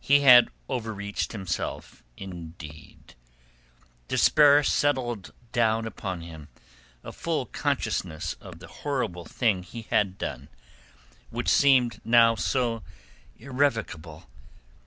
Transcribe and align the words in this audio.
He 0.00 0.20
had 0.20 0.50
overreached 0.68 1.32
himself 1.32 2.02
indeed. 2.18 3.14
Despair 4.08 4.62
settled 4.62 5.32
down 5.52 5.86
upon 5.86 6.20
him, 6.20 6.48
a 7.02 7.12
full 7.12 7.46
consciousness 7.46 8.34
of 8.42 8.58
the 8.58 8.66
horrible 8.68 9.24
thing 9.24 9.62
he 9.62 9.86
had 9.90 10.18
done, 10.18 10.50
which 11.30 11.48
seemed 11.48 12.02
now 12.04 12.34
so 12.34 12.82
irrevocable. 13.38 14.28